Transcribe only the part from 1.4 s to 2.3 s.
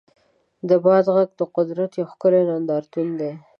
قدرت یو